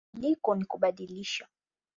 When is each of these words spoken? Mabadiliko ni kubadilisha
Mabadiliko 0.13 0.55
ni 0.55 0.65
kubadilisha 0.65 1.47